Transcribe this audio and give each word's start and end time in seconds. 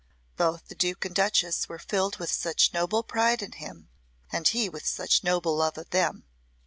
Both 0.35 0.67
the 0.67 0.73
Duke 0.73 1.05
and 1.05 1.13
Duchess 1.13 1.69
were 1.69 1.77
filled 1.77 2.17
with 2.17 2.31
such 2.31 2.73
noble 2.73 3.03
pride 3.03 3.43
in 3.43 3.51
him 3.51 3.87
and 4.31 4.47
he 4.47 4.67
with 4.67 4.87
such 4.87 5.23
noble 5.23 5.55
love 5.55 5.77
of 5.77 5.91
them. 5.91 6.23